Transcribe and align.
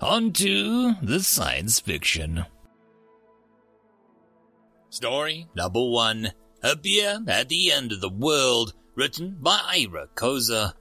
On 0.00 0.32
to 0.32 0.94
the 1.02 1.20
science 1.20 1.78
fiction. 1.78 2.46
Story 4.88 5.46
number 5.54 5.84
one 5.90 6.32
A 6.62 6.74
Beer 6.74 7.18
at 7.28 7.50
the 7.50 7.70
End 7.70 7.92
of 7.92 8.00
the 8.00 8.08
World, 8.08 8.72
written 8.94 9.36
by 9.40 9.60
Ira 9.62 10.08
Koza. 10.14 10.72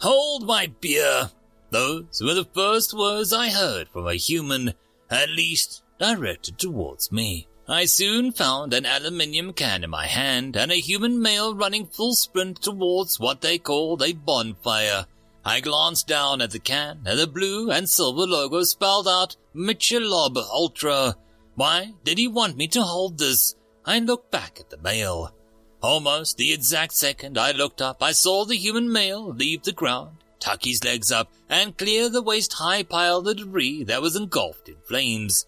Hold 0.00 0.46
my 0.46 0.72
beer! 0.80 1.30
Those 1.70 2.22
were 2.24 2.32
the 2.32 2.48
first 2.54 2.94
words 2.94 3.34
I 3.34 3.50
heard 3.50 3.90
from 3.90 4.06
a 4.06 4.14
human, 4.14 4.72
at 5.10 5.28
least 5.28 5.82
directed 5.98 6.58
towards 6.58 7.12
me. 7.12 7.48
I 7.68 7.84
soon 7.84 8.32
found 8.32 8.72
an 8.72 8.86
aluminium 8.86 9.52
can 9.52 9.84
in 9.84 9.90
my 9.90 10.06
hand 10.06 10.56
and 10.56 10.72
a 10.72 10.76
human 10.76 11.20
male 11.20 11.54
running 11.54 11.86
full 11.86 12.14
sprint 12.14 12.62
towards 12.62 13.20
what 13.20 13.42
they 13.42 13.58
called 13.58 14.02
a 14.02 14.14
bonfire. 14.14 15.04
I 15.48 15.60
glanced 15.60 16.06
down 16.06 16.42
at 16.42 16.50
the 16.50 16.58
can, 16.58 17.00
and 17.06 17.18
the 17.18 17.26
blue 17.26 17.70
and 17.70 17.88
silver 17.88 18.26
logo 18.26 18.64
spelled 18.64 19.08
out 19.08 19.34
Michelob 19.54 20.36
Ultra. 20.36 21.16
Why 21.54 21.94
did 22.04 22.18
he 22.18 22.28
want 22.28 22.58
me 22.58 22.68
to 22.68 22.82
hold 22.82 23.16
this? 23.16 23.54
I 23.86 23.98
looked 23.98 24.30
back 24.30 24.60
at 24.60 24.68
the 24.68 24.76
male. 24.76 25.34
Almost 25.82 26.36
the 26.36 26.52
exact 26.52 26.92
second 26.92 27.38
I 27.38 27.52
looked 27.52 27.80
up, 27.80 28.02
I 28.02 28.12
saw 28.12 28.44
the 28.44 28.58
human 28.58 28.92
male 28.92 29.32
leave 29.32 29.62
the 29.62 29.72
ground, 29.72 30.18
tuck 30.38 30.64
his 30.64 30.84
legs 30.84 31.10
up, 31.10 31.32
and 31.48 31.78
clear 31.78 32.10
the 32.10 32.20
waist-high 32.20 32.82
pile 32.82 33.26
of 33.26 33.38
debris 33.38 33.84
that 33.84 34.02
was 34.02 34.16
engulfed 34.16 34.68
in 34.68 34.76
flames. 34.86 35.46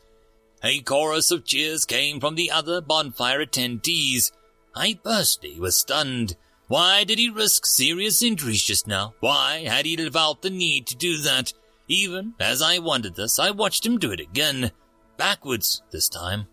A 0.64 0.80
chorus 0.80 1.30
of 1.30 1.44
cheers 1.44 1.84
came 1.84 2.20
from 2.20 2.36
the 2.36 2.50
other 2.50 2.80
bonfire 2.80 3.44
attendees. 3.44 4.32
I 4.74 4.98
personally 5.04 5.60
was 5.60 5.76
stunned. 5.76 6.36
Why 6.70 7.02
did 7.02 7.18
he 7.18 7.28
risk 7.28 7.66
serious 7.66 8.22
injuries 8.22 8.62
just 8.62 8.86
now? 8.86 9.14
Why 9.18 9.64
had 9.66 9.86
he 9.86 9.96
felt 10.08 10.40
the 10.40 10.50
need 10.50 10.86
to 10.86 10.96
do 10.96 11.16
that? 11.22 11.52
Even 11.88 12.34
as 12.38 12.62
I 12.62 12.78
wondered 12.78 13.16
this, 13.16 13.40
I 13.40 13.50
watched 13.50 13.84
him 13.84 13.98
do 13.98 14.12
it 14.12 14.20
again. 14.20 14.70
Backwards, 15.16 15.82
this 15.90 16.08
time. 16.08 16.46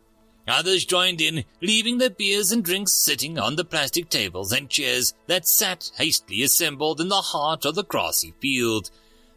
Others 0.48 0.86
joined 0.86 1.22
in, 1.22 1.46
leaving 1.62 2.00
their 2.00 2.10
beers 2.10 2.52
and 2.52 2.66
drinks 2.66 2.94
sitting 2.94 3.38
on 3.38 3.58
the 3.58 3.64
plastic 3.64 4.10
tables 4.10 4.52
and 4.52 4.72
chairs 4.72 5.14
that 5.28 5.48
sat 5.48 5.92
hastily 5.98 6.42
assembled 6.42 7.00
in 7.00 7.10
the 7.10 7.22
heart 7.22 7.64
of 7.64 7.76
the 7.76 7.84
grassy 7.84 8.34
field. 8.40 8.90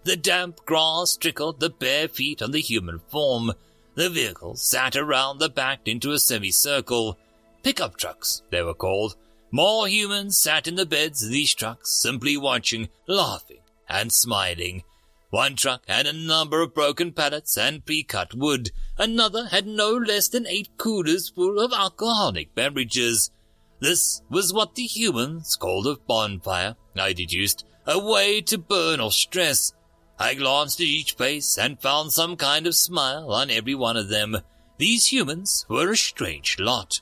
The 0.04 0.16
damp 0.16 0.64
grass 0.64 1.14
trickled 1.14 1.60
the 1.60 1.68
bare 1.68 2.08
feet 2.08 2.40
on 2.40 2.52
the 2.52 2.62
human 2.62 3.00
form. 3.00 3.52
The 3.96 4.08
vehicles 4.08 4.62
sat 4.62 4.96
around 4.96 5.40
the 5.40 5.50
back 5.50 5.80
into 5.84 6.12
a 6.12 6.18
semicircle. 6.18 7.18
Pickup 7.62 7.98
trucks, 7.98 8.40
they 8.48 8.62
were 8.62 8.72
called. 8.72 9.16
More 9.52 9.88
humans 9.88 10.38
sat 10.38 10.68
in 10.68 10.76
the 10.76 10.86
beds 10.86 11.24
of 11.24 11.30
these 11.30 11.54
trucks, 11.54 11.90
simply 11.90 12.36
watching, 12.36 12.88
laughing, 13.08 13.62
and 13.88 14.12
smiling. 14.12 14.84
One 15.30 15.56
truck 15.56 15.82
had 15.88 16.06
a 16.06 16.12
number 16.12 16.60
of 16.60 16.74
broken 16.74 17.12
pallets 17.12 17.58
and 17.58 17.84
pre-cut 17.84 18.34
wood. 18.34 18.70
Another 18.96 19.46
had 19.46 19.66
no 19.66 19.92
less 19.92 20.28
than 20.28 20.46
eight 20.46 20.68
coolers 20.76 21.30
full 21.30 21.58
of 21.58 21.72
alcoholic 21.72 22.54
beverages. 22.54 23.32
This 23.80 24.22
was 24.30 24.52
what 24.52 24.76
the 24.76 24.84
humans 24.84 25.56
called 25.56 25.86
a 25.88 25.96
bonfire, 25.96 26.76
I 26.96 27.12
deduced, 27.12 27.64
a 27.86 27.98
way 27.98 28.40
to 28.42 28.58
burn 28.58 29.00
off 29.00 29.14
stress. 29.14 29.72
I 30.16 30.34
glanced 30.34 30.80
at 30.80 30.86
each 30.86 31.14
face 31.14 31.58
and 31.58 31.80
found 31.80 32.12
some 32.12 32.36
kind 32.36 32.68
of 32.68 32.74
smile 32.76 33.32
on 33.32 33.50
every 33.50 33.74
one 33.74 33.96
of 33.96 34.10
them. 34.10 34.38
These 34.78 35.12
humans 35.12 35.66
were 35.68 35.90
a 35.90 35.96
strange 35.96 36.58
lot 36.60 37.00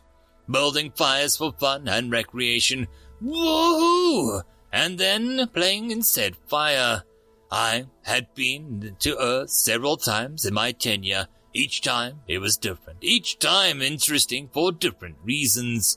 building 0.51 0.93
fires 0.95 1.37
for 1.37 1.53
fun 1.53 1.89
and 1.89 2.11
recreation. 2.11 2.89
Woohoo! 3.23 4.43
And 4.73 4.99
then 4.99 5.49
playing 5.49 5.91
in 5.91 6.03
said 6.03 6.37
fire. 6.47 7.03
I 7.51 7.87
had 8.03 8.35
been 8.35 8.97
to 9.01 9.19
Earth 9.19 9.51
several 9.51 9.97
times 9.97 10.45
in 10.45 10.55
my 10.55 10.73
tenure. 10.73 11.29
Each 11.55 11.81
time 11.81 12.21
it 12.29 12.39
was 12.39 12.57
different. 12.57 12.99
Each 13.01 13.39
time 13.39 13.81
interesting 13.81 14.51
for 14.53 14.71
different 14.71 15.17
reasons. 15.25 15.97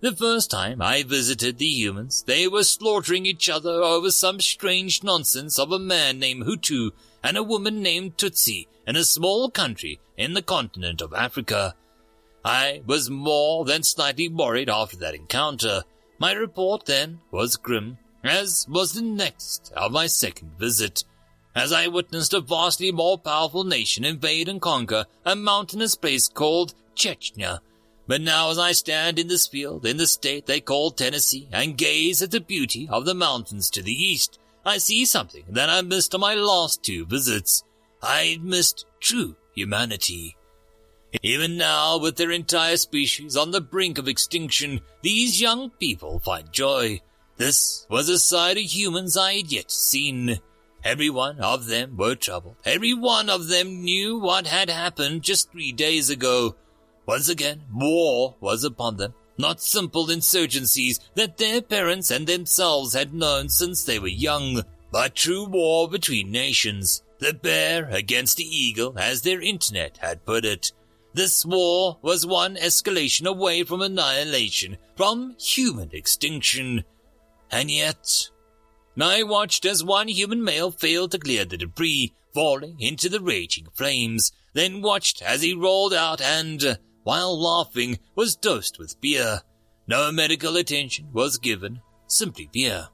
The 0.00 0.12
first 0.12 0.50
time 0.50 0.80
I 0.80 1.02
visited 1.02 1.58
the 1.58 1.66
humans, 1.66 2.22
they 2.26 2.48
were 2.48 2.64
slaughtering 2.64 3.26
each 3.26 3.50
other 3.50 3.82
over 3.82 4.10
some 4.10 4.40
strange 4.40 5.02
nonsense 5.02 5.58
of 5.58 5.72
a 5.72 5.78
man 5.78 6.18
named 6.18 6.44
Hutu 6.44 6.92
and 7.22 7.36
a 7.36 7.42
woman 7.42 7.82
named 7.82 8.16
Tutsi 8.16 8.66
in 8.86 8.96
a 8.96 9.04
small 9.04 9.50
country 9.50 10.00
in 10.16 10.32
the 10.32 10.42
continent 10.42 11.02
of 11.02 11.12
Africa. 11.12 11.74
I 12.44 12.82
was 12.86 13.10
more 13.10 13.64
than 13.64 13.82
slightly 13.82 14.28
worried 14.28 14.70
after 14.70 14.96
that 14.98 15.14
encounter. 15.14 15.82
My 16.18 16.32
report 16.32 16.86
then 16.86 17.20
was 17.30 17.56
grim, 17.56 17.98
as 18.24 18.66
was 18.68 18.92
the 18.92 19.02
next 19.02 19.72
of 19.76 19.92
my 19.92 20.06
second 20.06 20.58
visit, 20.58 21.04
as 21.54 21.72
I 21.72 21.88
witnessed 21.88 22.32
a 22.32 22.40
vastly 22.40 22.92
more 22.92 23.18
powerful 23.18 23.64
nation 23.64 24.04
invade 24.04 24.48
and 24.48 24.60
conquer 24.60 25.06
a 25.24 25.36
mountainous 25.36 25.94
place 25.94 26.28
called 26.28 26.74
Chechnya. 26.94 27.60
But 28.06 28.20
now 28.20 28.50
as 28.50 28.58
I 28.58 28.72
stand 28.72 29.18
in 29.18 29.28
this 29.28 29.46
field 29.46 29.86
in 29.86 29.96
the 29.96 30.06
state 30.06 30.46
they 30.46 30.60
call 30.60 30.90
Tennessee 30.90 31.48
and 31.52 31.76
gaze 31.76 32.22
at 32.22 32.30
the 32.30 32.40
beauty 32.40 32.88
of 32.90 33.04
the 33.04 33.14
mountains 33.14 33.70
to 33.70 33.82
the 33.82 33.92
east, 33.92 34.38
I 34.64 34.78
see 34.78 35.04
something 35.04 35.44
that 35.48 35.70
I 35.70 35.82
missed 35.82 36.14
on 36.14 36.20
my 36.20 36.34
last 36.34 36.82
two 36.82 37.06
visits. 37.06 37.62
I 38.02 38.38
missed 38.42 38.86
true 39.00 39.36
humanity. 39.54 40.36
Even 41.22 41.56
now, 41.56 41.98
with 41.98 42.16
their 42.16 42.30
entire 42.30 42.76
species 42.76 43.36
on 43.36 43.50
the 43.50 43.60
brink 43.60 43.98
of 43.98 44.08
extinction, 44.08 44.80
these 45.02 45.40
young 45.40 45.70
people 45.70 46.20
find 46.20 46.52
joy. 46.52 47.00
This 47.36 47.86
was 47.88 48.08
a 48.08 48.18
side 48.18 48.56
of 48.56 48.62
humans 48.62 49.16
I 49.16 49.34
had 49.34 49.50
yet 49.50 49.70
seen. 49.70 50.40
Every 50.84 51.10
one 51.10 51.40
of 51.40 51.66
them 51.66 51.96
were 51.96 52.14
troubled. 52.14 52.56
Every 52.64 52.94
one 52.94 53.28
of 53.28 53.48
them 53.48 53.82
knew 53.82 54.18
what 54.18 54.46
had 54.46 54.70
happened 54.70 55.22
just 55.22 55.50
three 55.50 55.72
days 55.72 56.10
ago. 56.10 56.56
Once 57.06 57.28
again, 57.28 57.62
war 57.72 58.36
was 58.40 58.62
upon 58.62 58.96
them. 58.96 59.14
Not 59.36 59.60
simple 59.60 60.06
insurgencies 60.06 61.00
that 61.14 61.38
their 61.38 61.60
parents 61.60 62.10
and 62.10 62.26
themselves 62.26 62.94
had 62.94 63.14
known 63.14 63.48
since 63.48 63.84
they 63.84 63.98
were 63.98 64.08
young, 64.08 64.62
but 64.92 65.14
true 65.14 65.46
war 65.46 65.88
between 65.88 66.30
nations. 66.30 67.02
The 67.18 67.34
bear 67.34 67.88
against 67.90 68.36
the 68.36 68.44
eagle, 68.44 68.98
as 68.98 69.22
their 69.22 69.40
internet 69.40 69.98
had 69.98 70.24
put 70.24 70.44
it. 70.44 70.72
This 71.12 71.44
war 71.44 71.98
was 72.02 72.24
one 72.24 72.56
escalation 72.56 73.26
away 73.26 73.64
from 73.64 73.82
annihilation, 73.82 74.78
from 74.96 75.34
human 75.38 75.90
extinction. 75.92 76.84
And 77.50 77.70
yet, 77.70 78.30
I 79.00 79.22
watched 79.24 79.64
as 79.64 79.82
one 79.82 80.08
human 80.08 80.44
male 80.44 80.70
failed 80.70 81.10
to 81.12 81.18
clear 81.18 81.44
the 81.44 81.56
debris, 81.56 82.12
falling 82.32 82.80
into 82.80 83.08
the 83.08 83.20
raging 83.20 83.66
flames, 83.74 84.30
then 84.52 84.82
watched 84.82 85.20
as 85.22 85.42
he 85.42 85.54
rolled 85.54 85.94
out 85.94 86.20
and, 86.20 86.78
while 87.02 87.40
laughing, 87.40 87.98
was 88.14 88.36
dosed 88.36 88.78
with 88.78 89.00
beer. 89.00 89.42
No 89.88 90.12
medical 90.12 90.56
attention 90.56 91.08
was 91.12 91.38
given, 91.38 91.80
simply 92.06 92.48
beer. 92.52 92.88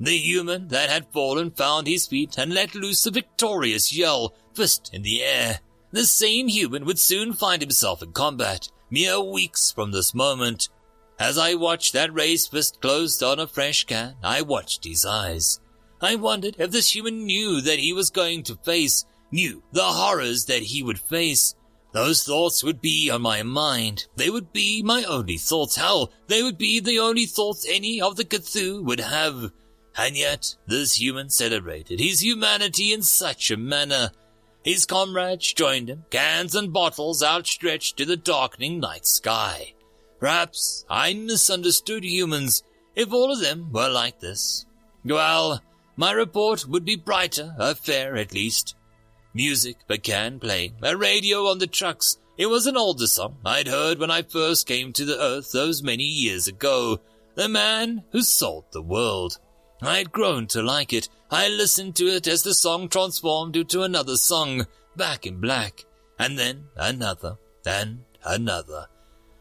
The 0.00 0.18
human 0.18 0.68
that 0.68 0.90
had 0.90 1.12
fallen 1.12 1.50
found 1.50 1.86
his 1.86 2.06
feet 2.06 2.36
and 2.36 2.52
let 2.52 2.74
loose 2.74 3.06
a 3.06 3.10
victorious 3.10 3.96
yell, 3.96 4.34
fist 4.54 4.90
in 4.92 5.02
the 5.02 5.22
air. 5.22 5.60
The 5.94 6.06
same 6.06 6.48
human 6.48 6.86
would 6.86 6.98
soon 6.98 7.34
find 7.34 7.62
himself 7.62 8.02
in 8.02 8.10
combat, 8.10 8.68
mere 8.90 9.20
weeks 9.20 9.70
from 9.70 9.92
this 9.92 10.12
moment. 10.12 10.68
As 11.20 11.38
I 11.38 11.54
watched 11.54 11.92
that 11.92 12.12
raised 12.12 12.50
fist 12.50 12.80
closed 12.80 13.22
on 13.22 13.38
a 13.38 13.46
fresh 13.46 13.84
can, 13.84 14.16
I 14.20 14.42
watched 14.42 14.82
his 14.82 15.06
eyes. 15.06 15.60
I 16.00 16.16
wondered 16.16 16.56
if 16.58 16.72
this 16.72 16.92
human 16.92 17.26
knew 17.26 17.60
that 17.60 17.78
he 17.78 17.92
was 17.92 18.10
going 18.10 18.42
to 18.42 18.56
face, 18.56 19.04
knew 19.30 19.62
the 19.70 19.84
horrors 19.84 20.46
that 20.46 20.64
he 20.64 20.82
would 20.82 20.98
face. 20.98 21.54
Those 21.92 22.24
thoughts 22.24 22.64
would 22.64 22.80
be 22.80 23.08
on 23.08 23.22
my 23.22 23.44
mind. 23.44 24.08
They 24.16 24.30
would 24.30 24.52
be 24.52 24.82
my 24.82 25.04
only 25.04 25.36
thoughts. 25.36 25.76
Hell, 25.76 26.10
they 26.26 26.42
would 26.42 26.58
be 26.58 26.80
the 26.80 26.98
only 26.98 27.26
thoughts 27.26 27.68
any 27.70 28.02
of 28.02 28.16
the 28.16 28.24
Cthulhu 28.24 28.82
would 28.82 28.98
have. 28.98 29.52
And 29.96 30.16
yet, 30.16 30.56
this 30.66 30.94
human 30.94 31.30
celebrated 31.30 32.00
his 32.00 32.20
humanity 32.20 32.92
in 32.92 33.02
such 33.02 33.52
a 33.52 33.56
manner 33.56 34.10
his 34.64 34.86
comrades 34.86 35.52
joined 35.52 35.90
him, 35.90 36.04
cans 36.10 36.54
and 36.54 36.72
bottles 36.72 37.22
outstretched 37.22 37.96
to 37.98 38.04
the 38.04 38.16
darkening 38.16 38.80
night 38.80 39.06
sky. 39.06 39.74
Perhaps 40.18 40.86
I 40.88 41.12
misunderstood 41.12 42.02
humans 42.02 42.62
if 42.96 43.12
all 43.12 43.30
of 43.30 43.40
them 43.40 43.70
were 43.70 43.90
like 43.90 44.20
this. 44.20 44.64
Well, 45.04 45.62
my 45.96 46.12
report 46.12 46.66
would 46.66 46.84
be 46.84 46.96
brighter, 46.96 47.54
a 47.58 47.74
fair 47.74 48.16
at 48.16 48.32
least. 48.32 48.74
Music 49.34 49.76
began 49.86 50.40
playing, 50.40 50.76
a 50.82 50.96
radio 50.96 51.46
on 51.46 51.58
the 51.58 51.66
trucks, 51.66 52.18
It 52.36 52.46
was 52.46 52.66
an 52.66 52.76
older 52.76 53.06
song 53.06 53.36
I'd 53.44 53.68
heard 53.68 53.98
when 53.98 54.10
I 54.10 54.22
first 54.22 54.66
came 54.66 54.92
to 54.94 55.04
the 55.04 55.20
earth 55.20 55.52
those 55.52 55.84
many 55.84 56.04
years 56.04 56.48
ago. 56.48 57.00
The 57.36 57.48
man 57.48 58.02
who 58.10 58.22
sold 58.22 58.64
the 58.72 58.82
world. 58.82 59.38
I 59.80 59.98
had 59.98 60.10
grown 60.10 60.48
to 60.48 60.62
like 60.62 60.92
it. 60.92 61.08
I 61.34 61.48
listened 61.48 61.96
to 61.96 62.06
it 62.06 62.28
as 62.28 62.44
the 62.44 62.54
song 62.54 62.88
transformed 62.88 63.56
into 63.56 63.82
another 63.82 64.16
song, 64.16 64.68
back 64.94 65.26
in 65.26 65.40
black, 65.40 65.84
and 66.16 66.38
then 66.38 66.68
another, 66.76 67.38
and 67.66 68.04
another. 68.24 68.86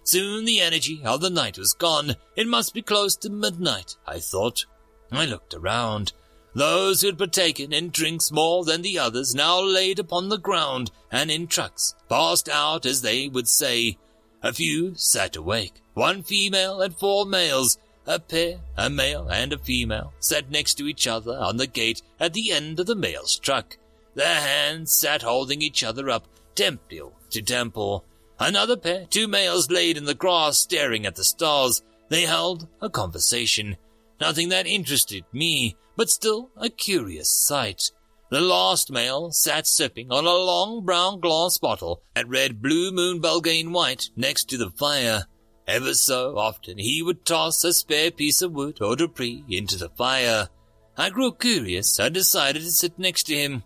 Soon 0.04 0.46
the 0.46 0.60
energy 0.60 1.04
of 1.06 1.22
the 1.22 1.30
night 1.30 1.60
was 1.60 1.74
gone. 1.74 2.16
It 2.36 2.48
must 2.48 2.74
be 2.74 2.82
close 2.82 3.16
to 3.18 3.30
midnight, 3.30 3.96
I 4.08 4.18
thought. 4.18 4.66
I 5.12 5.26
looked 5.26 5.54
around. 5.54 6.14
Those 6.56 7.02
who 7.02 7.08
had 7.08 7.18
partaken 7.20 7.72
in 7.72 7.92
drinks 7.92 8.32
more 8.32 8.66
than 8.66 8.82
the 8.82 8.98
others 8.98 9.36
now 9.36 9.62
laid 9.62 10.00
upon 10.00 10.30
the 10.30 10.40
ground 10.40 10.90
and 11.12 11.30
in 11.30 11.46
trucks, 11.46 11.94
passed 12.10 12.50
out 12.50 12.88
as 12.88 13.04
they 13.04 13.28
would 13.28 13.48
say. 13.48 14.00
A 14.42 14.52
few 14.52 14.96
sat 14.96 15.36
awake, 15.36 15.80
one 15.94 16.24
female 16.24 16.82
and 16.82 16.98
four 16.98 17.28
males, 17.28 17.78
a 18.06 18.20
pair, 18.20 18.60
a 18.78 18.90
male 18.90 19.28
and 19.30 19.54
a 19.54 19.58
female, 19.58 20.14
sat 20.20 20.50
next 20.50 20.76
to 20.76 20.88
each 20.88 21.08
other 21.08 21.38
on 21.38 21.58
the 21.58 21.68
gate 21.68 22.02
at 22.20 22.34
the 22.34 22.52
end 22.52 22.80
of 22.80 22.86
the 22.86 22.96
male's 22.96 23.38
truck. 23.38 23.78
Their 24.16 24.42
hands 24.42 24.92
sat 24.92 25.22
holding 25.22 25.62
each 25.62 25.84
other 25.84 26.10
up, 26.10 26.28
temple 26.56 27.14
to 27.32 27.42
temple. 27.42 28.06
Another 28.40 28.78
pair, 28.78 29.06
two 29.10 29.28
males 29.28 29.70
laid 29.70 29.98
in 29.98 30.06
the 30.06 30.14
grass 30.14 30.58
staring 30.58 31.06
at 31.06 31.16
the 31.16 31.24
stars. 31.24 31.82
They 32.10 32.24
held 32.24 32.68
a 32.82 32.90
conversation. 32.90 33.78
Nothing 34.20 34.50
that 34.50 34.68
interested 34.68 35.26
me, 35.32 35.76
but 35.96 36.10
still 36.10 36.52
a 36.58 36.70
curious 36.70 37.30
sight. 37.30 37.92
The 38.30 38.42
last 38.42 38.92
male 38.92 39.32
sat 39.32 39.68
sipping 39.68 40.12
on 40.12 40.26
a 40.26 40.30
long 40.30 40.84
brown 40.84 41.20
glass 41.20 41.58
bottle 41.58 42.02
and 42.16 42.30
read 42.30 42.62
Blue 42.62 42.92
Moon 42.92 43.22
Belgian 43.22 43.72
White 43.72 44.10
next 44.16 44.50
to 44.50 44.58
the 44.58 44.72
fire. 44.72 45.26
Ever 45.68 45.94
so 45.94 46.38
often 46.38 46.78
he 46.78 47.02
would 47.02 47.26
toss 47.26 47.64
a 47.64 47.74
spare 47.74 48.12
piece 48.12 48.42
of 48.42 48.52
wood 48.52 48.82
or 48.82 48.96
debris 48.96 49.46
into 49.50 49.78
the 49.78 49.90
fire. 49.90 50.50
I 50.98 51.10
grew 51.10 51.32
curious 51.34 51.98
and 52.00 52.14
decided 52.14 52.64
to 52.64 52.72
sit 52.72 53.00
next 53.00 53.24
to 53.24 53.36
him. 53.36 53.64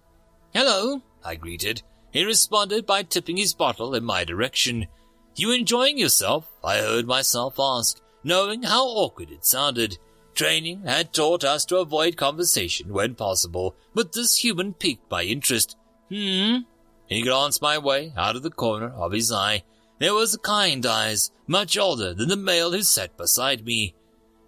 Hello, 0.53 1.01
I 1.23 1.35
greeted. 1.35 1.81
He 2.11 2.23
responded 2.23 2.85
by 2.85 3.03
tipping 3.03 3.37
his 3.37 3.53
bottle 3.53 3.95
in 3.95 4.03
my 4.03 4.23
direction. 4.23 4.87
You 5.35 5.51
enjoying 5.51 5.97
yourself? 5.97 6.47
I 6.63 6.77
heard 6.77 7.05
myself 7.05 7.55
ask, 7.59 7.99
knowing 8.23 8.63
how 8.63 8.85
awkward 8.85 9.31
it 9.31 9.45
sounded. 9.45 9.97
Training 10.33 10.83
had 10.83 11.13
taught 11.13 11.43
us 11.43 11.65
to 11.65 11.77
avoid 11.77 12.15
conversation 12.15 12.93
when 12.93 13.15
possible, 13.15 13.75
but 13.93 14.13
this 14.13 14.37
human 14.37 14.73
piqued 14.73 15.09
my 15.09 15.23
interest. 15.23 15.75
Hmm? 16.09 16.59
He 17.07 17.23
glanced 17.23 17.61
my 17.61 17.77
way 17.77 18.13
out 18.15 18.35
of 18.35 18.43
the 18.43 18.51
corner 18.51 18.89
of 18.89 19.11
his 19.11 19.31
eye. 19.31 19.63
There 19.99 20.13
was 20.13 20.33
a 20.33 20.39
kind 20.39 20.85
eyes, 20.85 21.31
much 21.47 21.77
older 21.77 22.13
than 22.13 22.29
the 22.29 22.37
male 22.37 22.71
who 22.71 22.83
sat 22.83 23.17
beside 23.17 23.65
me. 23.65 23.95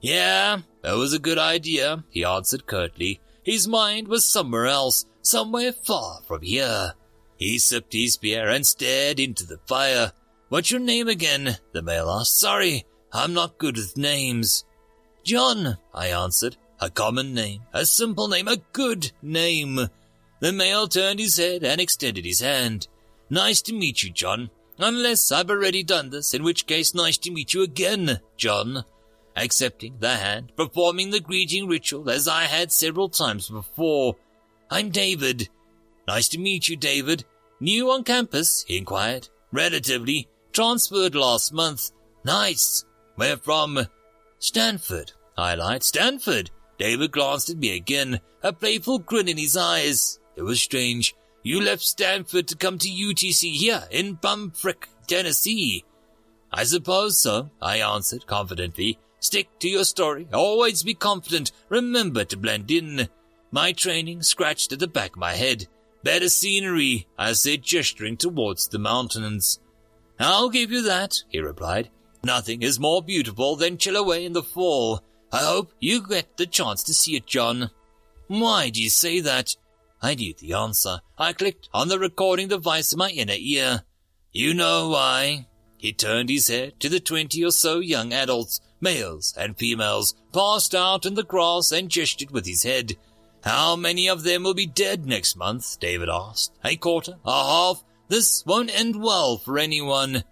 Yeah, 0.02 0.60
that 0.84 0.96
was 0.96 1.14
a 1.14 1.20
good 1.20 1.38
idea, 1.38 2.04
he 2.10 2.24
answered 2.24 2.68
curtly. 2.68 3.20
His 3.44 3.68
mind 3.68 4.08
was 4.08 4.26
somewhere 4.26 4.68
else, 4.68 5.06
somewhere 5.22 5.74
far 5.74 6.22
from 6.28 6.42
here. 6.42 6.94
He 7.38 7.58
sipped 7.58 7.94
his 7.94 8.18
beer 8.18 8.48
and 8.50 8.66
stared 8.66 9.20
into 9.20 9.46
the 9.46 9.60
fire. 9.66 10.12
What's 10.50 10.72
your 10.72 10.80
name 10.80 11.08
again? 11.08 11.58
the 11.74 11.82
male 11.82 12.10
asked. 12.10 12.40
Sorry, 12.40 12.86
I'm 13.12 13.34
not 13.34 13.58
good 13.58 13.78
with 13.78 13.98
names. 13.98 14.66
John, 15.24 15.78
I 15.94 16.08
answered. 16.08 16.58
A 16.82 16.90
common 16.90 17.34
name, 17.34 17.64
a 17.74 17.86
simple 17.86 18.30
name, 18.30 18.48
a 18.48 18.56
good 18.72 19.12
name. 19.22 19.90
The 20.40 20.54
male 20.54 20.88
turned 20.88 21.20
his 21.20 21.38
head 21.38 21.66
and 21.66 21.82
extended 21.82 22.24
his 22.24 22.40
hand. 22.40 22.88
Nice 23.30 23.62
to 23.64 23.74
meet 23.74 24.02
you, 24.02 24.12
John. 24.12 24.50
Unless 24.80 25.32
I've 25.32 25.50
already 25.50 25.84
done 25.84 26.10
this, 26.10 26.34
in 26.34 26.44
which 26.44 26.66
case 26.66 26.96
nice 26.96 27.18
to 27.20 27.32
meet 27.32 27.54
you 27.54 27.64
again, 27.64 28.22
John. 28.38 28.86
Accepting 29.36 29.98
the 30.00 30.16
hand, 30.16 30.54
performing 30.56 31.12
the 31.12 31.20
greeting 31.20 31.68
ritual 31.68 32.10
as 32.10 32.28
I 32.28 32.44
had 32.44 32.72
several 32.72 33.10
times 33.10 33.50
before. 33.50 34.16
I'm 34.72 34.90
David. 34.90 35.50
Nice 36.08 36.30
to 36.30 36.40
meet 36.40 36.68
you, 36.70 36.78
David. 36.78 37.26
New 37.60 37.92
on 37.92 38.04
campus? 38.04 38.64
he 38.68 38.78
inquired. 38.78 39.28
Relatively. 39.52 40.30
Transferred 40.54 41.14
last 41.14 41.54
month. 41.54 41.92
Nice. 42.24 42.86
Where 43.16 43.38
from? 43.38 43.86
Stanford. 44.40 45.12
I 45.38 45.56
lied. 45.56 45.84
Stanford. 45.84 46.52
David 46.78 47.12
glanced 47.12 47.50
at 47.50 47.58
me 47.58 47.76
again, 47.76 48.22
a 48.42 48.54
playful 48.54 49.00
grin 49.00 49.28
in 49.28 49.38
his 49.38 49.58
eyes. 49.58 50.20
It 50.38 50.44
was 50.44 50.62
strange. 50.62 51.14
You 51.44 51.62
left 51.62 51.84
Stanford 51.84 52.48
to 52.50 52.56
come 52.56 52.78
to 52.80 52.90
UTC 52.90 53.54
here 53.54 53.84
in 53.92 54.18
Bumfrick, 54.18 54.88
Tennessee. 55.08 55.86
I 56.52 56.64
suppose 56.64 57.22
so, 57.22 57.50
I 57.62 57.78
answered 57.78 58.28
confidently. 58.28 59.00
Stick 59.20 59.48
to 59.60 59.70
your 59.70 59.84
story. 59.84 60.28
Always 60.34 60.84
be 60.84 60.94
confident. 60.94 61.52
Remember 61.70 62.26
to 62.26 62.38
blend 62.38 62.72
in. 62.72 63.08
My 63.52 63.72
training 63.72 64.22
scratched 64.22 64.72
at 64.72 64.80
the 64.80 64.88
back 64.88 65.12
of 65.12 65.18
my 65.18 65.34
head. 65.34 65.68
Better 66.04 66.30
scenery, 66.30 67.08
I 67.18 67.34
said, 67.34 67.64
gesturing 67.64 68.18
towards 68.18 68.68
the 68.68 68.80
mountains. 68.80 69.60
I'll 70.20 70.50
give 70.50 70.72
you 70.72 70.84
that, 70.84 71.24
he 71.30 71.40
replied. 71.40 71.90
Nothing 72.24 72.62
is 72.62 72.80
more 72.80 73.02
beautiful 73.02 73.56
than 73.56 73.78
Chilhowee 73.78 74.26
in 74.26 74.34
the 74.34 74.44
fall. 74.44 75.02
I 75.32 75.40
hope 75.40 75.72
you 75.80 76.06
get 76.06 76.38
the 76.38 76.46
chance 76.46 76.84
to 76.84 76.94
see 76.94 77.16
it, 77.16 77.26
John. 77.26 77.72
Why 78.28 78.70
do 78.70 78.82
you 78.82 78.90
say 78.90 79.20
that? 79.22 79.56
I 80.02 80.16
knew 80.16 80.34
the 80.38 80.54
answer. 80.54 81.02
I 81.18 81.34
clicked 81.34 81.70
on 81.74 81.88
the 81.90 82.00
recording 82.00 82.48
device 82.48 82.94
in 82.94 83.00
my 83.00 83.10
inner 83.10 83.36
ear. 83.38 83.84
You 84.32 84.54
know 84.54 84.90
why. 84.90 85.48
He 85.78 85.94
turned 85.94 86.30
his 86.30 86.48
head 86.48 86.80
to 86.82 86.90
the 86.90 87.00
twenty 87.00 87.44
or 87.44 87.52
so 87.52 87.80
young 87.80 88.14
adults, 88.14 88.62
males 88.82 89.34
and 89.38 89.58
females, 89.58 90.16
passed 90.34 90.76
out 90.76 91.06
in 91.06 91.16
the 91.16 91.24
grass 91.24 91.72
and 91.72 91.90
gestured 91.90 92.32
with 92.32 92.46
his 92.46 92.64
head. 92.64 92.96
How 93.44 93.76
many 93.76 94.08
of 94.08 94.24
them 94.24 94.44
will 94.44 94.54
be 94.54 94.66
dead 94.66 95.06
next 95.06 95.36
month? 95.36 95.80
David 95.80 96.10
asked. 96.10 96.54
A 96.64 96.76
quarter? 96.76 97.16
A 97.26 97.32
half? 97.32 97.84
This 98.10 98.44
won't 98.46 98.78
end 98.78 99.02
well 99.02 99.38
for 99.38 99.58
anyone. 99.58 100.24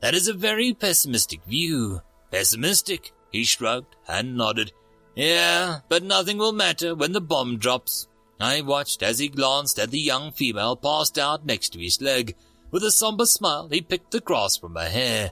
That 0.00 0.14
is 0.14 0.28
a 0.28 0.34
very 0.34 0.72
pessimistic 0.72 1.44
view. 1.44 2.00
Pessimistic? 2.30 3.12
He 3.30 3.44
shrugged 3.44 3.96
and 4.08 4.36
nodded. 4.36 4.72
Yeah, 5.14 5.80
but 5.88 6.02
nothing 6.02 6.38
will 6.38 6.52
matter 6.52 6.94
when 6.94 7.12
the 7.12 7.20
bomb 7.20 7.58
drops. 7.58 8.06
I 8.44 8.60
watched 8.60 9.02
as 9.02 9.18
he 9.18 9.28
glanced 9.28 9.78
at 9.78 9.90
the 9.90 9.98
young 9.98 10.30
female 10.30 10.76
passed 10.76 11.18
out 11.18 11.46
next 11.46 11.70
to 11.70 11.78
his 11.78 12.02
leg. 12.02 12.36
With 12.70 12.84
a 12.84 12.90
somber 12.90 13.24
smile, 13.24 13.68
he 13.70 13.80
picked 13.80 14.10
the 14.10 14.20
grass 14.20 14.58
from 14.58 14.74
her 14.74 14.88
hair. 14.88 15.30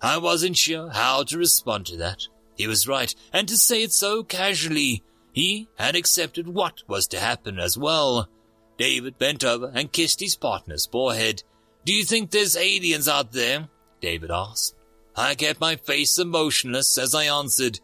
I 0.00 0.16
wasn't 0.16 0.56
sure 0.56 0.88
how 0.88 1.22
to 1.24 1.36
respond 1.36 1.84
to 1.86 1.98
that. 1.98 2.22
He 2.56 2.66
was 2.66 2.88
right, 2.88 3.14
and 3.30 3.46
to 3.46 3.58
say 3.58 3.82
it 3.82 3.92
so 3.92 4.22
casually. 4.22 5.02
He 5.32 5.68
had 5.76 5.94
accepted 5.94 6.48
what 6.48 6.82
was 6.88 7.06
to 7.08 7.20
happen 7.20 7.58
as 7.58 7.76
well. 7.76 8.30
David 8.78 9.18
bent 9.18 9.44
over 9.44 9.70
and 9.74 9.92
kissed 9.92 10.20
his 10.20 10.34
partner's 10.34 10.86
forehead. 10.86 11.42
Do 11.84 11.92
you 11.92 12.04
think 12.04 12.30
there's 12.30 12.56
aliens 12.56 13.06
out 13.06 13.32
there? 13.32 13.68
David 14.00 14.30
asked. 14.30 14.76
I 15.14 15.34
kept 15.34 15.60
my 15.60 15.76
face 15.76 16.18
emotionless 16.18 16.96
as 16.96 17.14
I 17.14 17.24
answered. 17.24 17.80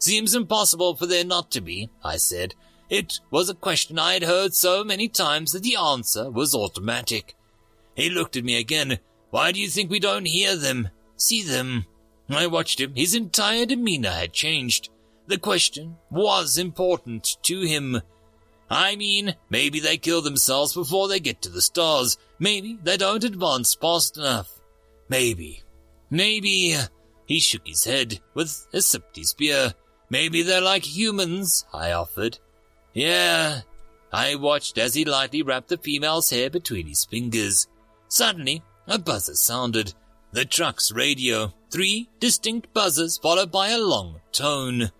Seems 0.00 0.34
impossible 0.34 0.96
for 0.96 1.06
there 1.06 1.24
not 1.24 1.52
to 1.52 1.60
be, 1.60 1.90
I 2.02 2.16
said. 2.16 2.56
It 2.90 3.20
was 3.30 3.48
a 3.48 3.54
question 3.54 4.00
I 4.00 4.14
had 4.14 4.24
heard 4.24 4.52
so 4.52 4.82
many 4.82 5.08
times 5.08 5.52
that 5.52 5.62
the 5.62 5.76
answer 5.76 6.28
was 6.28 6.54
automatic. 6.54 7.36
He 7.94 8.10
looked 8.10 8.36
at 8.36 8.44
me 8.44 8.58
again. 8.58 8.98
Why 9.30 9.52
do 9.52 9.60
you 9.60 9.68
think 9.68 9.90
we 9.90 10.00
don't 10.00 10.24
hear 10.24 10.56
them, 10.56 10.88
see 11.16 11.42
them? 11.42 11.86
I 12.28 12.48
watched 12.48 12.80
him. 12.80 12.94
His 12.96 13.14
entire 13.14 13.64
demeanor 13.64 14.10
had 14.10 14.32
changed. 14.32 14.90
The 15.28 15.38
question 15.38 15.96
was 16.10 16.58
important 16.58 17.36
to 17.44 17.60
him. 17.60 18.02
I 18.68 18.96
mean, 18.96 19.36
maybe 19.48 19.78
they 19.78 19.96
kill 19.96 20.22
themselves 20.22 20.74
before 20.74 21.06
they 21.06 21.20
get 21.20 21.42
to 21.42 21.48
the 21.48 21.62
stars. 21.62 22.18
Maybe 22.40 22.78
they 22.82 22.96
don't 22.96 23.22
advance 23.22 23.74
fast 23.74 24.16
enough. 24.16 24.50
Maybe. 25.08 25.62
Maybe. 26.08 26.74
Uh, 26.74 26.86
he 27.26 27.38
shook 27.38 27.66
his 27.66 27.84
head 27.84 28.18
with 28.34 28.66
a 28.72 28.82
his 29.14 29.34
beer. 29.34 29.74
Maybe 30.08 30.42
they're 30.42 30.60
like 30.60 30.84
humans, 30.84 31.64
I 31.72 31.92
offered. 31.92 32.38
Yeah. 32.94 33.60
I 34.12 34.34
watched 34.34 34.76
as 34.78 34.94
he 34.94 35.04
lightly 35.04 35.42
wrapped 35.42 35.68
the 35.68 35.78
female's 35.78 36.30
hair 36.30 36.50
between 36.50 36.86
his 36.86 37.04
fingers. 37.04 37.68
Suddenly, 38.08 38.62
a 38.86 38.98
buzzer 38.98 39.34
sounded. 39.34 39.94
The 40.32 40.44
truck's 40.44 40.92
radio. 40.92 41.52
Three 41.70 42.08
distinct 42.18 42.72
buzzers 42.74 43.18
followed 43.18 43.52
by 43.52 43.68
a 43.68 43.78
long 43.78 44.20
tone. 44.32 44.90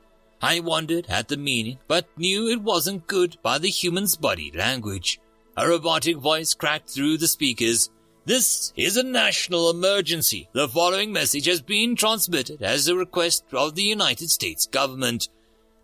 I 0.43 0.61
wondered 0.61 1.07
at 1.09 1.29
the 1.29 1.37
meaning, 1.37 1.79
but 1.89 2.07
knew 2.17 2.49
it 2.49 2.63
wasn't 2.63 3.07
good 3.07 3.37
by 3.43 3.59
the 3.59 3.69
human's 3.69 4.17
body 4.17 4.53
language. 4.55 5.21
A 5.57 5.69
robotic 5.69 6.17
voice 6.17 6.55
cracked 6.55 6.89
through 6.89 7.19
the 7.19 7.29
speakers. 7.29 7.91
This 8.25 8.73
is 8.77 8.97
a 8.97 9.03
national 9.03 9.71
emergency. 9.71 10.49
The 10.53 10.69
following 10.69 11.13
message 11.13 11.47
has 11.47 11.61
been 11.61 11.97
transmitted 11.97 12.63
as 12.63 12.87
a 12.87 12.95
request 12.95 13.45
of 13.53 13.75
the 13.75 13.83
United 13.83 14.31
States 14.31 14.67
government. 14.67 15.29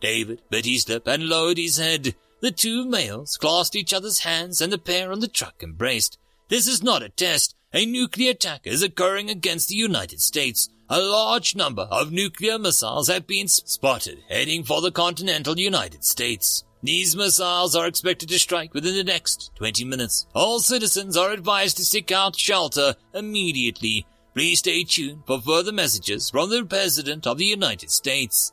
David 0.01 0.43
lip 0.51 1.07
and 1.07 1.29
lowered 1.29 1.59
his 1.59 1.79
head. 1.79 2.15
The 2.41 2.51
two 2.51 2.85
males 2.85 3.37
clasped 3.37 3.77
each 3.77 3.95
other's 3.95 4.21
hands 4.21 4.61
and 4.61 4.73
the 4.73 4.79
pair 4.79 5.11
on 5.11 5.21
the 5.21 5.29
truck 5.29 5.63
embraced. 5.63 6.19
This 6.49 6.67
is 6.67 6.83
not 6.83 7.03
a 7.03 7.09
test. 7.09 7.55
a 7.73 7.85
nuclear 7.85 8.31
attack 8.31 8.67
is 8.67 8.83
occurring 8.83 9.29
against 9.29 9.69
the 9.69 9.75
United 9.75 10.21
States. 10.21 10.69
A 10.89 11.01
large 11.01 11.57
number 11.57 11.83
of 11.91 12.13
nuclear 12.13 12.59
missiles 12.59 13.09
have 13.09 13.27
been 13.27 13.49
spotted 13.49 14.19
heading 14.29 14.63
for 14.63 14.81
the 14.81 14.93
continental 14.93 15.59
United 15.59 16.05
States. 16.05 16.65
These 16.83 17.17
missiles 17.17 17.75
are 17.75 17.89
expected 17.89 18.29
to 18.29 18.39
strike 18.39 18.73
within 18.73 18.95
the 18.95 19.03
next 19.03 19.51
20 19.57 19.85
minutes. 19.85 20.27
All 20.35 20.61
citizens 20.61 21.17
are 21.17 21.33
advised 21.33 21.79
to 21.79 21.85
seek 21.85 22.13
out 22.13 22.37
shelter 22.37 22.95
immediately. 23.13 24.07
Please 24.35 24.61
stay 24.61 24.85
tuned 24.85 25.23
for 25.27 25.41
further 25.41 25.73
messages 25.73 26.31
from 26.31 26.51
the 26.51 26.65
President 26.65 27.27
of 27.27 27.39
the 27.39 27.47
United 27.47 27.91
States. 27.91 28.53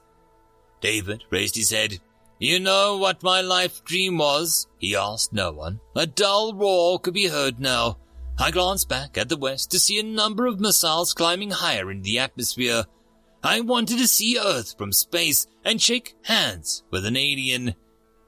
David 0.84 1.24
raised 1.30 1.56
his 1.56 1.72
head. 1.72 2.00
You 2.40 2.60
know 2.60 2.98
what 2.98 3.24
my 3.24 3.40
life 3.40 3.86
dream 3.86 4.18
was? 4.18 4.68
He 4.78 4.98
asked 4.98 5.32
no 5.32 5.54
one. 5.54 5.80
A 5.96 6.06
dull 6.06 6.54
roar 6.54 7.00
could 7.00 7.14
be 7.14 7.28
heard 7.28 7.58
now. 7.58 8.00
I 8.38 8.52
glanced 8.52 8.90
back 8.90 9.18
at 9.18 9.30
the 9.30 9.38
west 9.38 9.72
to 9.72 9.80
see 9.80 9.98
a 9.98 10.04
number 10.04 10.46
of 10.46 10.60
missiles 10.60 11.14
climbing 11.14 11.52
higher 11.52 11.90
in 11.90 12.02
the 12.02 12.20
atmosphere. 12.20 12.84
I 13.42 13.62
wanted 13.62 13.98
to 14.00 14.08
see 14.10 14.38
Earth 14.38 14.78
from 14.78 14.92
space 14.92 15.48
and 15.64 15.82
shake 15.82 16.16
hands 16.24 16.84
with 16.92 17.06
an 17.06 17.16
alien. 17.16 17.76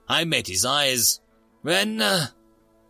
I 0.08 0.24
met 0.24 0.48
his 0.48 0.64
eyes. 0.64 1.20
When, 1.62 2.02
uh, 2.02 2.28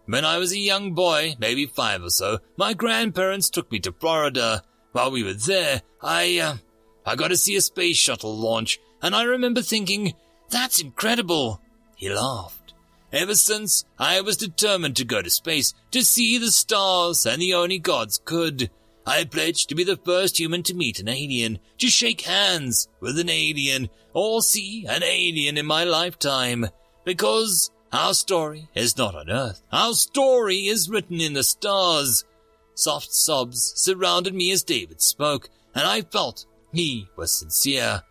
when 0.06 0.26
I 0.26 0.38
was 0.38 0.52
a 0.52 0.60
young 0.60 0.94
boy, 0.94 1.38
maybe 1.40 1.66
five 1.66 2.04
or 2.04 2.12
so, 2.12 2.38
my 2.56 2.76
grandparents 2.76 3.50
took 3.50 3.72
me 3.72 3.80
to 3.80 3.92
Florida. 3.94 4.62
While 4.92 5.10
we 5.10 5.24
were 5.24 5.34
there, 5.34 5.82
I, 6.04 6.38
uh, 6.38 6.58
I 7.04 7.16
got 7.16 7.30
to 7.30 7.38
see 7.38 7.56
a 7.56 7.62
space 7.62 7.98
shuttle 7.98 8.38
launch, 8.38 8.80
and 9.06 9.16
I 9.16 9.22
remember 9.22 9.62
thinking, 9.62 10.16
that's 10.50 10.82
incredible. 10.82 11.62
He 11.96 12.10
laughed. 12.10 12.74
Ever 13.14 13.36
since, 13.36 13.86
I 14.00 14.20
was 14.22 14.36
determined 14.36 14.96
to 14.96 15.06
go 15.06 15.22
to 15.22 15.30
space, 15.30 15.76
to 15.92 16.04
see 16.04 16.40
the 16.40 16.50
stars, 16.50 17.24
and 17.24 17.40
the 17.40 17.54
only 17.54 17.78
gods 17.78 18.20
could. 18.26 18.72
I 19.06 19.26
pledged 19.26 19.70
to 19.70 19.76
be 19.76 19.84
the 19.84 19.98
first 20.04 20.40
human 20.40 20.64
to 20.64 20.74
meet 20.74 21.00
an 21.00 21.08
alien, 21.08 21.60
to 21.78 21.88
shake 21.88 22.22
hands 22.22 22.88
with 23.00 23.20
an 23.20 23.30
alien, 23.30 23.90
or 24.12 24.42
see 24.42 24.88
an 24.90 25.04
alien 25.04 25.56
in 25.56 25.68
my 25.68 25.84
lifetime. 25.84 26.66
Because 27.04 27.70
our 27.94 28.16
story 28.16 28.70
is 28.74 28.98
not 28.98 29.14
on 29.14 29.30
earth. 29.30 29.62
Our 29.72 29.94
story 29.94 30.66
is 30.66 30.90
written 30.90 31.22
in 31.22 31.34
the 31.34 31.44
stars. 31.44 32.26
Soft 32.74 33.14
sobs 33.14 33.74
surrounded 33.76 34.34
me 34.34 34.50
as 34.52 34.64
David 34.64 35.00
spoke, 35.00 35.50
and 35.76 35.86
I 35.86 36.02
felt 36.02 36.48
he 36.74 37.08
was 37.16 37.32
sincere. 37.32 38.02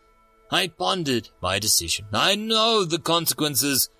I 0.55 0.69
pondered 0.69 1.31
my 1.43 1.59
decision. 1.59 2.07
I 2.13 2.37
know 2.37 2.85
the 2.85 3.01
consequences. 3.01 3.91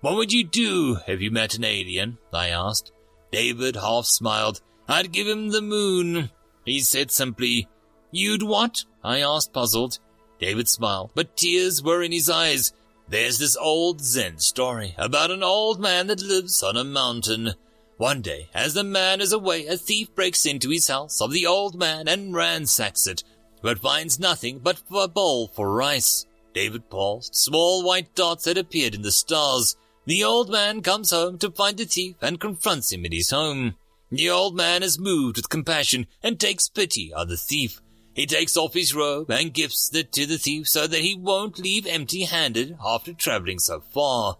What 0.00 0.14
would 0.14 0.32
you 0.32 0.44
do 0.44 0.98
if 1.08 1.20
you 1.20 1.32
met 1.32 1.56
an 1.56 1.64
alien? 1.64 2.18
I 2.32 2.50
asked. 2.50 2.92
David 3.32 3.74
half 3.74 4.04
smiled. 4.04 4.60
I'd 4.86 5.10
give 5.10 5.26
him 5.26 5.48
the 5.48 5.60
moon. 5.60 6.30
He 6.64 6.78
said 6.78 7.10
simply, 7.10 7.66
You'd 8.12 8.44
what? 8.44 8.84
I 9.02 9.22
asked, 9.22 9.52
puzzled. 9.52 9.98
David 10.38 10.68
smiled, 10.68 11.10
but 11.16 11.36
tears 11.36 11.82
were 11.82 12.00
in 12.00 12.12
his 12.12 12.30
eyes. 12.30 12.72
There's 13.08 13.40
this 13.40 13.56
old 13.56 14.00
Zen 14.00 14.38
story 14.38 14.94
about 14.96 15.32
an 15.32 15.42
old 15.42 15.80
man 15.80 16.06
that 16.06 16.22
lives 16.22 16.62
on 16.62 16.76
a 16.76 16.84
mountain. 16.84 17.54
One 17.96 18.22
day, 18.22 18.50
as 18.54 18.74
the 18.74 18.84
man 18.84 19.20
is 19.20 19.32
away, 19.32 19.66
a 19.66 19.76
thief 19.76 20.14
breaks 20.14 20.46
into 20.46 20.70
his 20.70 20.86
house 20.86 21.20
of 21.20 21.32
the 21.32 21.46
old 21.46 21.74
man 21.74 22.06
and 22.06 22.36
ransacks 22.36 23.08
it, 23.08 23.24
but 23.64 23.78
finds 23.78 24.20
nothing 24.20 24.58
but 24.58 24.82
a 24.94 25.08
bowl 25.08 25.48
for 25.48 25.72
rice. 25.72 26.26
David 26.52 26.90
paused. 26.90 27.34
Small 27.34 27.82
white 27.82 28.14
dots 28.14 28.44
had 28.44 28.58
appeared 28.58 28.94
in 28.94 29.00
the 29.00 29.10
stars. 29.10 29.74
The 30.04 30.22
old 30.22 30.50
man 30.50 30.82
comes 30.82 31.10
home 31.10 31.38
to 31.38 31.50
find 31.50 31.78
the 31.78 31.86
thief 31.86 32.16
and 32.20 32.38
confronts 32.38 32.92
him 32.92 33.06
in 33.06 33.12
his 33.12 33.30
home. 33.30 33.76
The 34.10 34.28
old 34.28 34.54
man 34.54 34.82
is 34.82 34.98
moved 34.98 35.38
with 35.38 35.48
compassion 35.48 36.06
and 36.22 36.38
takes 36.38 36.68
pity 36.68 37.10
on 37.14 37.28
the 37.28 37.38
thief. 37.38 37.80
He 38.12 38.26
takes 38.26 38.54
off 38.54 38.74
his 38.74 38.94
robe 38.94 39.30
and 39.30 39.54
gives 39.54 39.90
it 39.94 40.12
to 40.12 40.26
the 40.26 40.38
thief 40.38 40.68
so 40.68 40.86
that 40.86 41.00
he 41.00 41.16
won't 41.16 41.58
leave 41.58 41.86
empty-handed 41.86 42.76
after 42.84 43.14
traveling 43.14 43.58
so 43.58 43.80
far. 43.80 44.36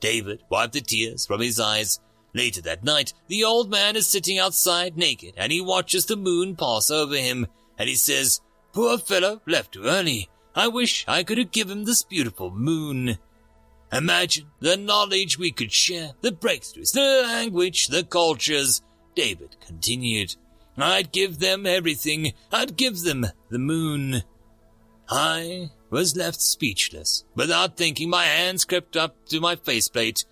David 0.00 0.42
wiped 0.50 0.74
the 0.74 0.82
tears 0.82 1.24
from 1.24 1.40
his 1.40 1.58
eyes. 1.58 1.98
Later 2.34 2.60
that 2.60 2.84
night, 2.84 3.14
the 3.26 3.42
old 3.42 3.70
man 3.70 3.96
is 3.96 4.06
sitting 4.06 4.38
outside 4.38 4.98
naked 4.98 5.32
and 5.38 5.50
he 5.50 5.62
watches 5.62 6.04
the 6.04 6.16
moon 6.16 6.56
pass 6.56 6.90
over 6.90 7.16
him 7.16 7.46
and 7.78 7.88
he 7.88 7.94
says, 7.94 8.42
Poor 8.72 8.98
fellow, 8.98 9.40
left 9.46 9.72
too 9.72 9.84
early. 9.84 10.28
I 10.54 10.68
wish 10.68 11.04
I 11.08 11.22
could 11.22 11.38
have 11.38 11.50
given 11.50 11.78
him 11.78 11.84
this 11.84 12.02
beautiful 12.02 12.50
moon. 12.50 13.18
Imagine 13.92 14.46
the 14.60 14.76
knowledge 14.76 15.38
we 15.38 15.50
could 15.50 15.72
share, 15.72 16.12
the 16.20 16.30
breakthroughs, 16.30 16.92
the 16.92 17.22
language, 17.26 17.88
the 17.88 18.04
cultures. 18.04 18.82
David 19.14 19.56
continued. 19.66 20.36
I'd 20.76 21.12
give 21.12 21.40
them 21.40 21.66
everything. 21.66 22.32
I'd 22.52 22.76
give 22.76 23.02
them 23.02 23.26
the 23.48 23.58
moon. 23.58 24.22
I 25.08 25.70
was 25.90 26.16
left 26.16 26.40
speechless. 26.40 27.24
Without 27.34 27.76
thinking, 27.76 28.08
my 28.08 28.24
hands 28.24 28.64
crept 28.64 28.96
up 28.96 29.16
to 29.26 29.40
my 29.40 29.56
faceplate. 29.56 30.24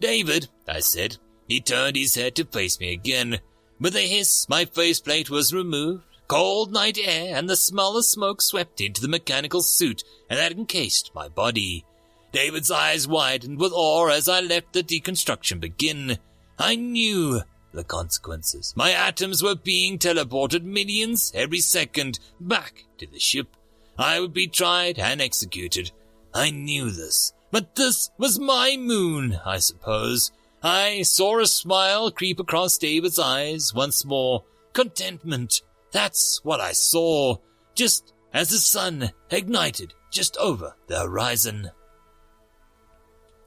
David, 0.00 0.48
I 0.66 0.80
said. 0.80 1.18
He 1.46 1.60
turned 1.60 1.96
his 1.96 2.14
head 2.14 2.34
to 2.36 2.44
face 2.46 2.80
me 2.80 2.92
again. 2.92 3.40
With 3.78 3.94
a 3.94 4.00
hiss, 4.00 4.48
my 4.48 4.64
faceplate 4.64 5.28
was 5.28 5.52
removed. 5.52 6.04
Cold 6.32 6.72
night 6.72 6.96
air 6.96 7.36
and 7.36 7.46
the 7.46 7.56
smell 7.56 7.94
of 7.98 8.06
smoke 8.06 8.40
swept 8.40 8.80
into 8.80 9.02
the 9.02 9.06
mechanical 9.06 9.60
suit 9.60 10.02
and 10.30 10.38
that 10.38 10.52
encased 10.52 11.14
my 11.14 11.28
body. 11.28 11.84
David's 12.32 12.70
eyes 12.70 13.06
widened 13.06 13.58
with 13.58 13.70
awe 13.74 14.08
as 14.08 14.30
I 14.30 14.40
let 14.40 14.72
the 14.72 14.82
deconstruction 14.82 15.60
begin. 15.60 16.16
I 16.58 16.76
knew 16.76 17.42
the 17.74 17.84
consequences. 17.84 18.72
My 18.74 18.92
atoms 18.92 19.42
were 19.42 19.54
being 19.54 19.98
teleported 19.98 20.62
millions 20.62 21.32
every 21.34 21.60
second 21.60 22.18
back 22.40 22.84
to 22.96 23.06
the 23.06 23.18
ship. 23.18 23.54
I 23.98 24.18
would 24.18 24.32
be 24.32 24.46
tried 24.46 24.98
and 24.98 25.20
executed. 25.20 25.90
I 26.32 26.48
knew 26.48 26.90
this. 26.90 27.34
But 27.50 27.74
this 27.74 28.08
was 28.16 28.38
my 28.38 28.78
moon, 28.78 29.38
I 29.44 29.58
suppose. 29.58 30.32
I 30.62 31.02
saw 31.02 31.40
a 31.40 31.46
smile 31.46 32.10
creep 32.10 32.40
across 32.40 32.78
David's 32.78 33.18
eyes 33.18 33.74
once 33.74 34.06
more. 34.06 34.44
Contentment. 34.72 35.60
That's 35.92 36.40
what 36.42 36.60
I 36.60 36.72
saw. 36.72 37.36
Just 37.74 38.12
as 38.32 38.50
the 38.50 38.56
sun 38.56 39.12
ignited 39.30 39.94
just 40.10 40.36
over 40.36 40.76
the 40.86 41.00
horizon. 41.00 41.70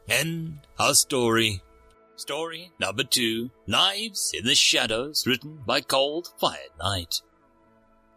End 0.07 0.59
our 0.79 0.93
story. 0.93 1.61
Story 2.15 2.71
number 2.79 3.03
two 3.03 3.49
Knives 3.67 4.31
in 4.33 4.45
the 4.45 4.55
Shadows, 4.55 5.25
written 5.27 5.63
by 5.65 5.81
Cold 5.81 6.29
Fire 6.39 6.57
Night. 6.79 7.21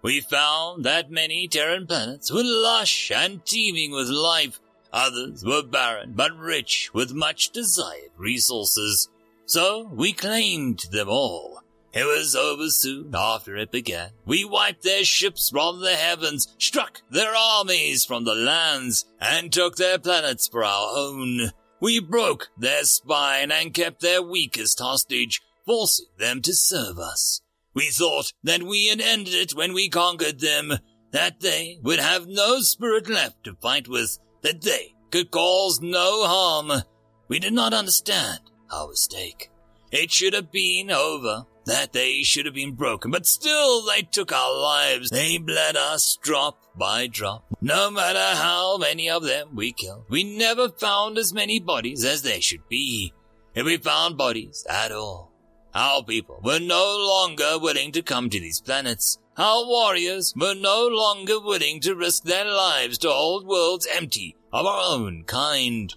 We 0.02 0.20
found 0.20 0.84
that 0.84 1.10
many 1.10 1.48
Terran 1.48 1.86
planets 1.86 2.30
were 2.30 2.44
lush 2.44 3.10
and 3.10 3.44
teeming 3.44 3.90
with 3.90 4.08
life. 4.08 4.60
Others 4.92 5.44
were 5.44 5.62
barren 5.62 6.12
but 6.14 6.36
rich 6.36 6.90
with 6.94 7.12
much 7.12 7.50
desired 7.50 8.10
resources. 8.16 9.08
So 9.46 9.90
we 9.92 10.12
claimed 10.12 10.84
them 10.92 11.08
all. 11.08 11.62
It 11.98 12.04
was 12.04 12.36
over 12.36 12.70
soon 12.70 13.12
after 13.12 13.56
it 13.56 13.72
began. 13.72 14.10
We 14.24 14.44
wiped 14.44 14.84
their 14.84 15.02
ships 15.02 15.50
from 15.50 15.80
the 15.80 15.96
heavens, 15.96 16.46
struck 16.56 17.02
their 17.10 17.34
armies 17.34 18.04
from 18.04 18.22
the 18.22 18.36
lands, 18.36 19.04
and 19.20 19.52
took 19.52 19.74
their 19.74 19.98
planets 19.98 20.46
for 20.46 20.62
our 20.62 20.96
own. 20.96 21.50
We 21.80 21.98
broke 21.98 22.50
their 22.56 22.84
spine 22.84 23.50
and 23.50 23.74
kept 23.74 24.00
their 24.00 24.22
weakest 24.22 24.78
hostage, 24.78 25.40
forcing 25.66 26.06
them 26.18 26.40
to 26.42 26.54
serve 26.54 27.00
us. 27.00 27.40
We 27.74 27.88
thought 27.90 28.32
that 28.44 28.62
we 28.62 28.86
had 28.86 29.00
ended 29.00 29.34
it 29.34 29.56
when 29.56 29.72
we 29.72 29.88
conquered 29.88 30.38
them, 30.38 30.74
that 31.10 31.40
they 31.40 31.80
would 31.82 31.98
have 31.98 32.28
no 32.28 32.60
spirit 32.60 33.08
left 33.08 33.42
to 33.42 33.56
fight 33.56 33.88
with, 33.88 34.20
that 34.42 34.62
they 34.62 34.94
could 35.10 35.32
cause 35.32 35.80
no 35.80 36.28
harm. 36.28 36.84
We 37.26 37.40
did 37.40 37.54
not 37.54 37.74
understand 37.74 38.38
our 38.70 38.86
mistake. 38.86 39.50
It 39.90 40.12
should 40.12 40.34
have 40.34 40.52
been 40.52 40.92
over, 40.92 41.44
that 41.68 41.92
they 41.92 42.22
should 42.22 42.46
have 42.46 42.54
been 42.54 42.74
broken, 42.74 43.10
but 43.10 43.26
still 43.26 43.84
they 43.84 44.02
took 44.02 44.32
our 44.32 44.54
lives. 44.58 45.10
They 45.10 45.38
bled 45.38 45.76
us 45.76 46.18
drop 46.22 46.64
by 46.76 47.06
drop. 47.06 47.44
No 47.60 47.90
matter 47.90 48.36
how 48.36 48.78
many 48.78 49.08
of 49.08 49.22
them 49.22 49.54
we 49.54 49.72
killed, 49.72 50.06
we 50.08 50.24
never 50.24 50.70
found 50.70 51.18
as 51.18 51.32
many 51.32 51.60
bodies 51.60 52.04
as 52.04 52.22
there 52.22 52.40
should 52.40 52.66
be. 52.68 53.12
If 53.54 53.66
we 53.66 53.76
found 53.76 54.16
bodies 54.16 54.66
at 54.68 54.92
all, 54.92 55.32
our 55.74 56.02
people 56.02 56.40
were 56.42 56.58
no 56.58 56.96
longer 56.98 57.58
willing 57.58 57.92
to 57.92 58.02
come 58.02 58.30
to 58.30 58.40
these 58.40 58.60
planets. 58.60 59.18
Our 59.36 59.66
warriors 59.66 60.34
were 60.34 60.54
no 60.54 60.88
longer 60.88 61.38
willing 61.38 61.80
to 61.82 61.94
risk 61.94 62.24
their 62.24 62.46
lives 62.46 62.98
to 62.98 63.10
hold 63.10 63.46
worlds 63.46 63.86
empty 63.94 64.36
of 64.52 64.64
our 64.66 64.80
own 64.82 65.24
kind. 65.24 65.94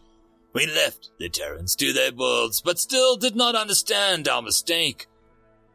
We 0.53 0.67
left 0.67 1.11
the 1.17 1.29
Terrans 1.29 1.75
to 1.77 1.93
their 1.93 2.11
worlds, 2.11 2.61
but 2.61 2.77
still 2.77 3.15
did 3.15 3.35
not 3.35 3.55
understand 3.55 4.27
our 4.27 4.41
mistake. 4.41 5.07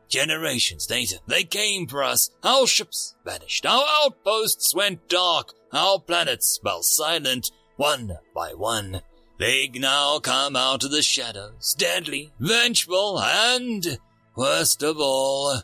Generations 0.08 0.88
later, 0.88 1.16
they 1.26 1.44
came 1.44 1.86
for 1.86 2.02
us. 2.04 2.30
Our 2.42 2.66
ships 2.66 3.14
vanished. 3.24 3.66
Our 3.66 3.84
outposts 4.02 4.74
went 4.74 5.08
dark. 5.08 5.52
Our 5.72 5.98
planets 5.98 6.58
fell 6.62 6.82
silent, 6.82 7.50
one 7.76 8.18
by 8.34 8.54
one. 8.54 9.02
They 9.38 9.68
now 9.74 10.18
come 10.18 10.56
out 10.56 10.84
of 10.84 10.90
the 10.90 11.02
shadows, 11.02 11.74
deadly, 11.76 12.32
vengeful, 12.38 13.20
and, 13.20 13.98
worst 14.34 14.82
of 14.82 14.98
all, 14.98 15.60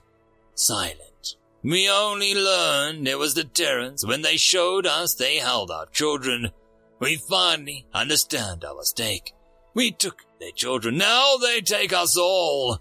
silent. 0.54 1.36
We 1.62 1.88
only 1.88 2.34
learned 2.34 3.06
it 3.06 3.18
was 3.18 3.34
the 3.34 3.44
Terrans 3.44 4.04
when 4.04 4.22
they 4.22 4.36
showed 4.36 4.84
us 4.84 5.14
they 5.14 5.36
held 5.36 5.70
our 5.70 5.86
children. 5.86 6.50
We 6.98 7.16
finally 7.16 7.86
understand 7.94 8.64
our 8.64 8.74
mistake. 8.74 9.32
We 9.72 9.92
took 9.92 10.24
their 10.38 10.50
children, 10.50 10.98
now 10.98 11.36
they 11.36 11.60
take 11.60 11.92
us 11.92 12.16
all. 12.18 12.80